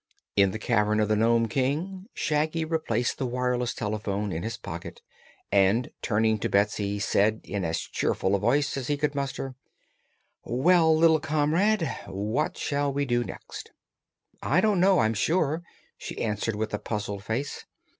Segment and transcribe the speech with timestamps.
[0.35, 5.03] In the cavern of the Nome King Shaggy replaced the wireless telephone in his pocket
[5.51, 9.53] and turning to Betsy said in as cheerful a voice as he could muster:
[10.43, 13.73] "Well, little comrade, what shall we do next?"
[14.41, 15.61] "I don't know, I'm sure,"
[15.99, 17.65] she answered with a puzzled face.